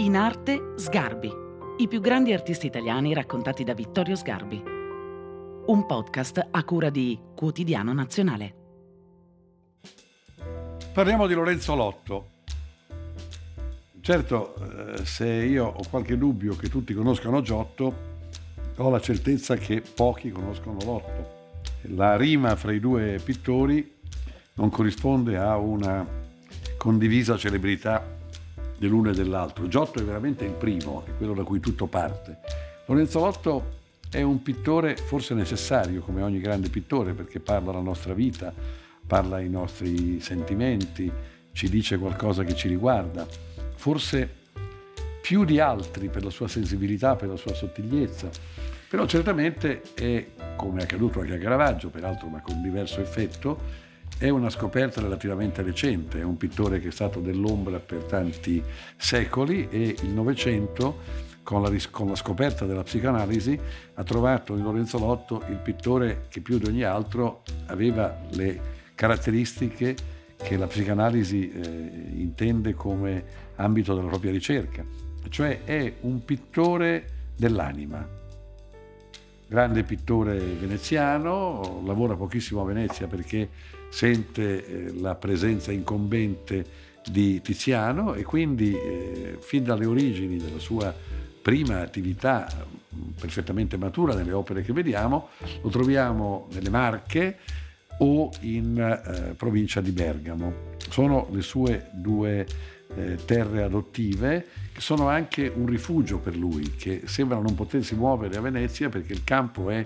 In 0.00 0.16
arte 0.16 0.72
Sgarbi, 0.76 1.30
i 1.76 1.86
più 1.86 2.00
grandi 2.00 2.32
artisti 2.32 2.64
italiani 2.64 3.12
raccontati 3.12 3.64
da 3.64 3.74
Vittorio 3.74 4.16
Sgarbi. 4.16 4.56
Un 5.66 5.84
podcast 5.86 6.48
a 6.50 6.64
cura 6.64 6.88
di 6.88 7.20
Quotidiano 7.36 7.92
Nazionale. 7.92 8.54
Parliamo 10.94 11.26
di 11.26 11.34
Lorenzo 11.34 11.74
Lotto. 11.74 12.28
Certo, 14.00 14.54
eh, 14.54 15.04
se 15.04 15.26
io 15.26 15.66
ho 15.66 15.82
qualche 15.90 16.16
dubbio 16.16 16.56
che 16.56 16.70
tutti 16.70 16.94
conoscano 16.94 17.42
Giotto, 17.42 17.94
ho 18.76 18.88
la 18.88 19.00
certezza 19.00 19.56
che 19.56 19.82
pochi 19.82 20.30
conoscono 20.30 20.78
Lotto. 20.82 21.58
La 21.94 22.16
rima 22.16 22.56
fra 22.56 22.72
i 22.72 22.80
due 22.80 23.20
pittori 23.22 23.96
non 24.54 24.70
corrisponde 24.70 25.36
a 25.36 25.58
una 25.58 26.06
condivisa 26.78 27.36
celebrità 27.36 28.16
dell'uno 28.80 29.10
e 29.10 29.12
dell'altro. 29.12 29.68
Giotto 29.68 29.98
è 29.98 30.02
veramente 30.02 30.46
il 30.46 30.52
primo, 30.52 31.04
è 31.04 31.14
quello 31.14 31.34
da 31.34 31.42
cui 31.42 31.60
tutto 31.60 31.86
parte. 31.86 32.38
Lorenzo 32.86 33.18
Lotto 33.20 33.78
è 34.10 34.22
un 34.22 34.40
pittore 34.40 34.96
forse 34.96 35.34
necessario, 35.34 36.00
come 36.00 36.22
ogni 36.22 36.40
grande 36.40 36.70
pittore, 36.70 37.12
perché 37.12 37.40
parla 37.40 37.72
la 37.72 37.80
nostra 37.80 38.14
vita, 38.14 38.52
parla 39.06 39.38
i 39.38 39.50
nostri 39.50 40.18
sentimenti, 40.20 41.12
ci 41.52 41.68
dice 41.68 41.98
qualcosa 41.98 42.42
che 42.42 42.54
ci 42.54 42.68
riguarda. 42.68 43.26
Forse 43.74 44.36
più 45.20 45.44
di 45.44 45.60
altri 45.60 46.08
per 46.08 46.24
la 46.24 46.30
sua 46.30 46.48
sensibilità, 46.48 47.16
per 47.16 47.28
la 47.28 47.36
sua 47.36 47.52
sottigliezza. 47.52 48.30
Però 48.88 49.04
certamente 49.04 49.82
è, 49.92 50.26
come 50.56 50.80
è 50.80 50.84
accaduto 50.84 51.20
anche 51.20 51.34
a 51.34 51.38
Caravaggio, 51.38 51.90
peraltro 51.90 52.28
ma 52.28 52.40
con 52.40 52.62
diverso 52.62 53.00
effetto, 53.00 53.88
è 54.18 54.28
una 54.28 54.50
scoperta 54.50 55.00
relativamente 55.00 55.62
recente, 55.62 56.20
è 56.20 56.24
un 56.24 56.36
pittore 56.36 56.80
che 56.80 56.88
è 56.88 56.90
stato 56.90 57.20
dell'ombra 57.20 57.78
per 57.78 58.02
tanti 58.04 58.62
secoli 58.96 59.68
e 59.70 59.96
il 60.02 60.10
Novecento, 60.10 60.98
con 61.42 61.62
la, 61.62 61.70
con 61.90 62.08
la, 62.08 62.14
scoperta 62.14 62.66
della 62.66 62.82
psicanalisi, 62.82 63.58
ha 63.94 64.02
trovato 64.04 64.56
in 64.56 64.62
Lorenzo 64.62 64.98
Lotto 64.98 65.42
il 65.48 65.56
pittore 65.56 66.26
che 66.28 66.40
più 66.40 66.58
di 66.58 66.66
ogni 66.66 66.82
altro 66.82 67.42
aveva 67.66 68.20
le 68.32 68.78
caratteristiche 68.94 69.96
che 70.36 70.56
la 70.56 70.66
psicanalisi 70.66 71.50
eh, 71.50 71.60
intende 72.16 72.74
come 72.74 73.24
ambito 73.56 73.94
della 73.94 74.08
propria 74.08 74.32
ricerca, 74.32 74.84
cioè 75.28 75.64
è 75.64 75.94
un 76.00 76.24
pittore 76.24 77.04
dell'anima, 77.36 78.06
grande 79.50 79.82
pittore 79.82 80.38
veneziano, 80.38 81.82
lavora 81.84 82.14
pochissimo 82.14 82.60
a 82.60 82.64
Venezia 82.64 83.08
perché 83.08 83.48
sente 83.88 84.64
eh, 84.64 84.92
la 85.00 85.16
presenza 85.16 85.72
incombente 85.72 86.64
di 87.04 87.40
Tiziano 87.40 88.14
e 88.14 88.22
quindi 88.22 88.72
eh, 88.72 89.38
fin 89.40 89.64
dalle 89.64 89.86
origini 89.86 90.36
della 90.36 90.60
sua 90.60 90.94
prima 91.42 91.80
attività 91.80 92.46
mm, 92.46 93.08
perfettamente 93.20 93.76
matura 93.76 94.14
nelle 94.14 94.30
opere 94.30 94.62
che 94.62 94.72
vediamo, 94.72 95.30
lo 95.60 95.68
troviamo 95.68 96.46
nelle 96.52 96.70
Marche 96.70 97.38
o 97.98 98.30
in 98.42 98.78
eh, 98.78 99.34
provincia 99.34 99.80
di 99.80 99.90
Bergamo. 99.90 100.76
Sono 100.88 101.26
le 101.32 101.42
sue 101.42 101.88
due 101.92 102.46
eh, 102.96 103.16
terre 103.24 103.62
adottive 103.62 104.46
che 104.72 104.80
sono 104.80 105.08
anche 105.08 105.50
un 105.54 105.66
rifugio 105.66 106.18
per 106.18 106.36
lui, 106.36 106.74
che 106.76 107.02
sembra 107.04 107.38
non 107.38 107.54
potersi 107.54 107.94
muovere 107.94 108.36
a 108.36 108.40
Venezia 108.40 108.88
perché 108.88 109.12
il 109.12 109.24
campo 109.24 109.70
è 109.70 109.84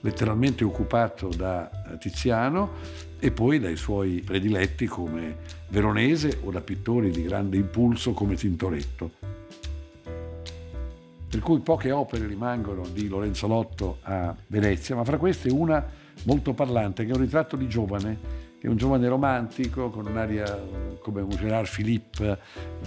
letteralmente 0.00 0.64
occupato 0.64 1.28
da 1.28 1.70
eh, 1.70 1.98
Tiziano 1.98 3.04
e 3.18 3.30
poi 3.30 3.58
dai 3.58 3.76
suoi 3.76 4.22
prediletti 4.24 4.86
come 4.86 5.36
Veronese 5.68 6.38
o 6.44 6.50
da 6.50 6.60
pittori 6.60 7.10
di 7.10 7.22
grande 7.22 7.56
impulso 7.56 8.12
come 8.12 8.36
Tintoretto. 8.36 9.10
Per 11.28 11.40
cui 11.40 11.58
poche 11.60 11.90
opere 11.90 12.26
rimangono 12.26 12.86
di 12.86 13.08
Lorenzo 13.08 13.46
Lotto 13.46 13.98
a 14.02 14.34
Venezia, 14.46 14.94
ma 14.94 15.04
fra 15.04 15.18
queste 15.18 15.50
una 15.50 15.84
molto 16.22 16.54
parlante 16.54 17.04
che 17.04 17.10
è 17.10 17.14
un 17.14 17.20
ritratto 17.20 17.56
di 17.56 17.68
giovane 17.68 18.44
è 18.66 18.68
un 18.68 18.76
giovane 18.76 19.06
romantico 19.06 19.90
con 19.90 20.06
un'aria 20.06 20.60
come 21.00 21.20
un 21.20 21.28
Gerard 21.28 21.68
Philippe 21.72 22.36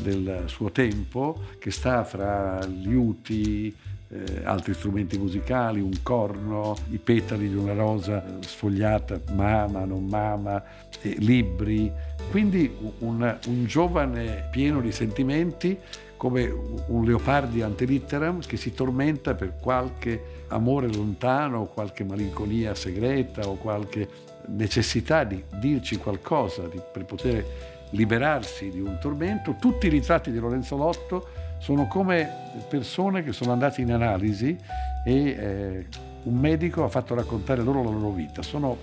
del 0.01 0.43
suo 0.47 0.71
tempo, 0.71 1.39
che 1.57 1.71
sta 1.71 2.03
fra 2.03 2.59
liuti, 2.65 3.73
eh, 4.09 4.41
altri 4.43 4.73
strumenti 4.73 5.17
musicali, 5.17 5.79
un 5.79 5.93
corno, 6.03 6.75
i 6.89 6.97
petali 6.97 7.47
di 7.47 7.55
una 7.55 7.71
rosa 7.71 8.21
sfogliata, 8.41 9.21
mama, 9.31 9.85
non 9.85 10.03
mama, 10.03 10.61
eh, 11.01 11.15
libri. 11.19 11.89
Quindi 12.29 12.69
un, 12.99 13.37
un 13.47 13.65
giovane 13.65 14.49
pieno 14.51 14.81
di 14.81 14.91
sentimenti 14.91 15.77
come 16.17 16.53
un 16.87 17.05
leopardi 17.05 17.61
antelitteram 17.61 18.41
che 18.41 18.57
si 18.57 18.73
tormenta 18.73 19.33
per 19.33 19.55
qualche 19.61 20.43
amore 20.49 20.91
lontano, 20.91 21.67
qualche 21.67 22.03
malinconia 22.03 22.75
segreta 22.75 23.47
o 23.47 23.55
qualche 23.55 24.27
necessità 24.49 25.23
di 25.23 25.43
dirci 25.59 25.97
qualcosa 25.97 26.67
di, 26.67 26.81
per 26.91 27.05
poter 27.05 27.45
liberarsi 27.91 28.69
di 28.69 28.79
un 28.79 28.97
tormento. 28.99 29.55
Tutti 29.59 29.87
i 29.87 29.89
ritratti 29.89 30.31
di 30.31 30.39
Lorenzo 30.39 30.75
Lotto 30.75 31.27
sono 31.59 31.87
come 31.87 32.63
persone 32.67 33.23
che 33.23 33.33
sono 33.33 33.51
andate 33.51 33.81
in 33.81 33.91
analisi 33.91 34.57
e 35.05 35.13
eh, 35.13 35.85
un 36.23 36.35
medico 36.35 36.83
ha 36.83 36.89
fatto 36.89 37.15
raccontare 37.15 37.61
loro 37.63 37.83
la 37.83 37.89
loro 37.89 38.11
vita. 38.11 38.41
Sono 38.41 38.77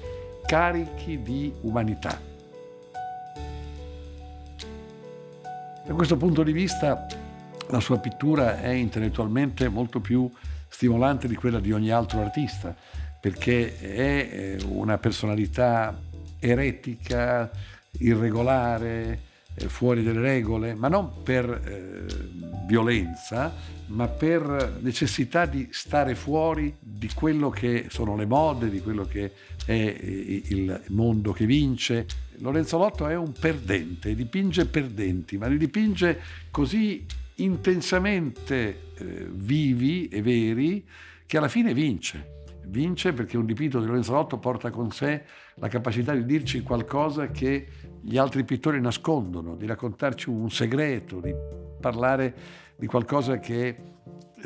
carichi 0.44 1.22
di 1.22 1.53
umanità. 1.62 2.19
Da 5.84 5.94
questo 5.94 6.16
punto 6.16 6.43
di 6.43 6.53
vista 6.53 7.06
la 7.69 7.81
sua 7.81 7.98
pittura 7.98 8.60
è 8.60 8.71
intellettualmente 8.71 9.69
molto 9.69 10.00
più 10.00 10.28
stimolante 10.69 11.28
di 11.28 11.37
quella 11.37 11.60
di 11.60 11.72
ogni 11.72 11.91
altro 11.91 12.21
artista 12.21 12.75
perché 13.21 13.78
è 13.78 14.28
eh, 14.31 14.59
una 14.66 14.99
personalità 14.99 15.99
eretica, 16.38 17.50
irregolare, 17.99 19.21
eh, 19.54 19.69
fuori 19.69 20.03
delle 20.03 20.21
regole, 20.21 20.75
ma 20.75 20.88
non 20.88 21.22
per 21.22 21.49
eh, 21.49 22.04
violenza, 22.66 23.54
ma 23.87 24.06
per 24.09 24.78
necessità 24.81 25.47
di 25.47 25.69
stare 25.71 26.15
fuori 26.15 26.75
di 26.78 27.09
quello 27.15 27.50
che 27.50 27.87
sono 27.88 28.16
le 28.16 28.27
mode, 28.27 28.69
di 28.69 28.81
quello 28.81 29.06
che 29.06 29.33
è 29.65 29.72
eh, 29.72 30.43
il 30.48 30.83
mondo 30.88 31.33
che 31.33 31.47
vince. 31.47 32.06
Lorenzo 32.38 32.77
Lotto 32.77 33.06
è 33.06 33.16
un 33.16 33.33
perdente, 33.33 34.15
dipinge 34.15 34.66
perdenti, 34.66 35.38
ma 35.38 35.47
li 35.47 35.56
dipinge 35.56 36.21
così 36.50 37.04
intensamente 37.37 38.93
eh, 38.97 39.27
vivi 39.31 40.09
e 40.09 40.22
veri 40.22 40.84
che 41.27 41.38
alla 41.38 41.48
fine 41.48 41.75
vince 41.75 42.34
vince 42.69 43.12
perché 43.12 43.37
un 43.37 43.47
dipinto 43.47 43.81
di 43.81 43.87
Lorenzo 43.87 44.12
Lotto 44.12 44.38
porta 44.38 44.71
con 44.71 44.91
sé 44.91 45.25
la 45.54 45.69
capacità 45.69 46.12
di 46.15 46.25
dirci 46.25 46.62
qualcosa 46.62 47.31
che 47.31 47.69
gli 48.00 48.16
altri 48.16 48.44
pittori 48.44 48.81
nascondono, 48.81 49.56
di 49.56 49.66
raccontarci 49.66 50.28
un 50.28 50.50
segreto, 50.50 51.21
di 51.21 51.34
parlare 51.81 52.34
di 52.77 52.87
qualcosa 52.87 53.38
che 53.38 53.69
è 53.69 53.77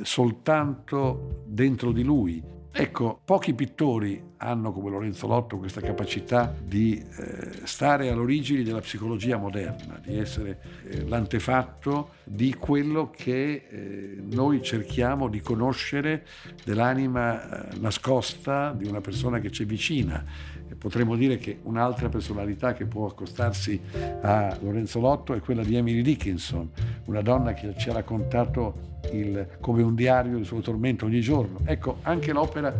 soltanto 0.03 1.45
dentro 1.47 1.93
di 1.93 2.03
lui. 2.03 2.43
Ecco, 2.73 3.21
pochi 3.25 3.53
pittori 3.53 4.23
hanno 4.37 4.73
come 4.73 4.91
Lorenzo 4.91 5.27
Lotto 5.27 5.59
questa 5.59 5.81
capacità 5.81 6.55
di 6.63 6.97
eh, 6.97 7.51
stare 7.65 8.09
all'origine 8.09 8.63
della 8.63 8.81
psicologia 8.81 9.37
moderna, 9.39 10.01
di 10.01 10.17
essere 10.17 10.61
eh, 10.85 11.05
l'antefatto 11.09 12.11
di 12.23 12.55
quello 12.55 13.11
che 13.11 13.67
eh, 13.69 14.23
noi 14.23 14.63
cerchiamo 14.63 15.27
di 15.29 15.41
conoscere 15.41 16.25
dell'anima 16.65 17.71
eh, 17.71 17.79
nascosta 17.81 18.73
di 18.73 18.87
una 18.87 19.01
persona 19.01 19.41
che 19.41 19.51
ci 19.51 19.65
è 19.65 19.67
vicina. 19.67 20.25
E 20.71 20.77
potremmo 20.77 21.17
dire 21.17 21.39
che 21.39 21.59
un'altra 21.65 22.09
personalità 22.09 22.73
che 22.73 22.87
può 22.87 23.09
accostarsi 23.09 23.81
a 24.23 24.57
Lorenzo 24.61 25.01
Lotto 25.01 25.35
è 25.35 25.41
quella 25.41 25.65
di 25.65 25.75
Emily 25.75 26.03
Dickinson, 26.03 26.71
una 27.07 27.23
donna 27.23 27.53
che 27.53 27.75
ci 27.77 27.89
ha 27.91 27.93
raccontato 27.93 28.89
il, 29.13 29.47
come 29.61 29.83
un 29.83 29.95
diario 29.95 30.37
il 30.37 30.45
suo 30.45 30.61
tormento 30.61 31.07
ogni 31.07 31.21
giorno. 31.21 31.59
Ecco, 31.65 31.99
anche 32.03 32.33
l'opera 32.33 32.75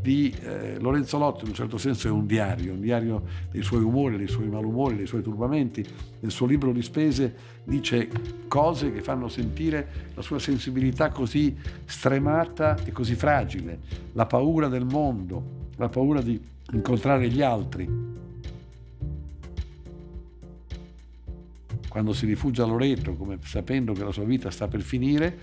di 0.00 0.32
eh, 0.40 0.78
Lorenzo 0.78 1.18
Lotto 1.18 1.42
in 1.42 1.48
un 1.48 1.54
certo 1.54 1.78
senso 1.78 2.06
è 2.06 2.10
un 2.10 2.26
diario, 2.26 2.72
un 2.72 2.80
diario 2.80 3.24
dei 3.50 3.62
suoi 3.62 3.82
umori, 3.82 4.16
dei 4.16 4.28
suoi 4.28 4.48
malumori, 4.48 4.96
dei 4.96 5.06
suoi 5.06 5.22
turbamenti. 5.22 5.84
Nel 6.20 6.30
suo 6.30 6.46
libro 6.46 6.72
di 6.72 6.82
spese 6.82 7.34
dice 7.64 8.08
cose 8.46 8.92
che 8.92 9.02
fanno 9.02 9.28
sentire 9.28 9.88
la 10.14 10.22
sua 10.22 10.38
sensibilità 10.38 11.10
così 11.10 11.56
stremata 11.84 12.76
e 12.84 12.92
così 12.92 13.16
fragile, 13.16 13.80
la 14.12 14.26
paura 14.26 14.68
del 14.68 14.84
mondo, 14.84 15.68
la 15.76 15.88
paura 15.88 16.20
di 16.22 16.40
incontrare 16.72 17.28
gli 17.28 17.42
altri. 17.42 18.15
Quando 21.96 22.12
si 22.12 22.26
rifugia 22.26 22.64
a 22.64 22.66
Loreto, 22.66 23.16
come 23.16 23.38
sapendo 23.42 23.94
che 23.94 24.04
la 24.04 24.12
sua 24.12 24.24
vita 24.24 24.50
sta 24.50 24.68
per 24.68 24.82
finire, 24.82 25.38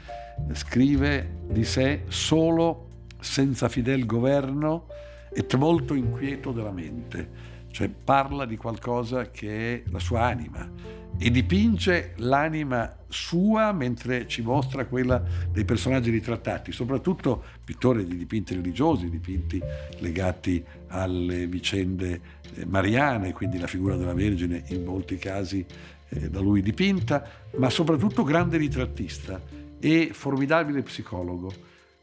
scrive 0.51 1.37
di 1.47 1.63
sé 1.63 2.03
solo 2.09 2.89
senza 3.19 3.69
fidel 3.69 4.05
governo 4.05 4.85
e 5.33 5.47
molto 5.57 5.95
inquieto 5.95 6.51
della 6.51 6.71
mente, 6.71 7.27
cioè 7.71 7.89
parla 7.89 8.45
di 8.45 8.55
qualcosa 8.55 9.31
che 9.31 9.73
è 9.73 9.83
la 9.89 9.97
sua 9.97 10.25
anima 10.25 10.69
e 11.17 11.31
dipinge 11.31 12.13
l'anima 12.17 12.97
sua 13.07 13.71
mentre 13.71 14.27
ci 14.27 14.43
mostra 14.43 14.85
quella 14.85 15.23
dei 15.51 15.65
personaggi 15.65 16.11
ritrattati, 16.11 16.71
soprattutto 16.71 17.45
pittore 17.65 18.05
di 18.05 18.15
dipinti 18.15 18.53
religiosi, 18.53 19.09
dipinti 19.09 19.59
legati 20.01 20.63
alle 20.89 21.47
vicende 21.47 22.21
eh, 22.53 22.65
mariane, 22.65 23.33
quindi 23.33 23.57
la 23.57 23.65
figura 23.65 23.95
della 23.95 24.13
Vergine 24.13 24.63
in 24.67 24.83
molti 24.83 25.17
casi 25.17 25.65
eh, 26.13 26.29
da 26.29 26.39
lui 26.39 26.61
dipinta, 26.61 27.27
ma 27.57 27.69
soprattutto 27.69 28.23
grande 28.23 28.57
ritrattista 28.57 29.41
e 29.79 30.09
formidabile 30.13 30.83
psicologo, 30.83 31.51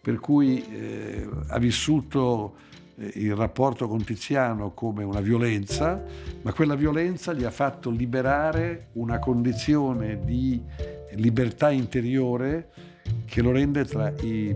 per 0.01 0.19
cui 0.19 0.65
eh, 0.71 1.29
ha 1.49 1.59
vissuto 1.59 2.57
eh, 2.97 3.13
il 3.15 3.35
rapporto 3.35 3.87
con 3.87 4.03
Tiziano 4.05 4.73
come 4.73 5.05
una 5.05 5.21
violenza, 5.21 6.03
ma 6.43 6.53
quella 6.53 6.75
violenza 6.75 7.33
gli 7.33 7.45
ha 7.45 7.51
fatto 7.51 7.91
liberare 7.91 8.89
una 8.95 9.19
condizione 9.19 10.25
di 10.25 10.61
libertà 11.13 11.71
interiore 11.71 12.71
che 13.27 13.43
lo 13.43 13.53
rende 13.53 13.85
tra 13.85 14.13
i 14.23 14.55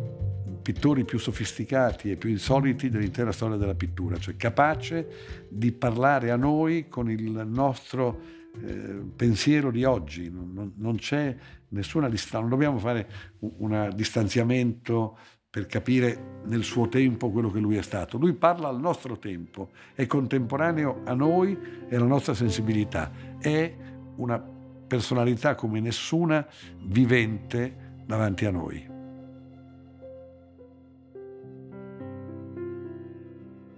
pittori 0.62 1.04
più 1.04 1.18
sofisticati 1.18 2.10
e 2.10 2.16
più 2.16 2.30
insoliti 2.30 2.88
dell'intera 2.88 3.32
storia 3.32 3.56
della 3.56 3.74
pittura, 3.74 4.16
cioè 4.16 4.36
capace 4.36 5.46
di 5.48 5.72
parlare 5.72 6.30
a 6.30 6.36
noi 6.36 6.88
con 6.88 7.10
il 7.10 7.42
nostro 7.46 8.42
eh, 8.62 9.02
pensiero 9.16 9.70
di 9.70 9.84
oggi, 9.84 10.30
non, 10.30 10.72
non 10.76 10.96
c'è 10.96 11.36
nessuna 11.68 12.08
distanza, 12.08 12.40
non 12.40 12.50
dobbiamo 12.50 12.78
fare 12.78 13.08
un 13.40 13.90
distanziamento 13.94 15.18
per 15.50 15.66
capire 15.66 16.40
nel 16.46 16.64
suo 16.64 16.88
tempo 16.88 17.30
quello 17.30 17.50
che 17.50 17.60
lui 17.60 17.76
è 17.76 17.82
stato. 17.82 18.18
Lui 18.18 18.32
parla 18.32 18.68
al 18.68 18.80
nostro 18.80 19.18
tempo, 19.18 19.70
è 19.94 20.06
contemporaneo 20.06 21.02
a 21.04 21.14
noi 21.14 21.56
e 21.88 21.94
alla 21.94 22.06
nostra 22.06 22.34
sensibilità, 22.34 23.10
è 23.38 23.72
una 24.16 24.38
personalità 24.86 25.54
come 25.54 25.80
nessuna 25.80 26.46
vivente 26.82 28.02
davanti 28.04 28.44
a 28.46 28.50
noi. 28.50 28.92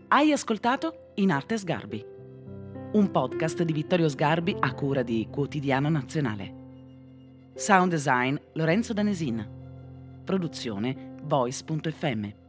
Hai 0.09 0.33
ascoltato 0.33 1.11
In 1.17 1.31
Arte 1.31 1.59
Sgarbi, 1.59 2.16
un 2.97 3.11
podcast 3.11 3.63
di 3.63 3.75
Vittorio 3.75 4.09
Sgarbi 4.09 4.57
a 4.59 4.73
cura 4.73 5.03
di 5.03 5.29
Quotidiano 5.31 5.91
Nazionale. 5.91 6.55
Sound 7.55 7.91
design 7.91 8.35
Lorenzo 8.55 8.95
Danesin. 8.95 9.47
Produzione 10.25 11.17
voice.fm 11.23 12.46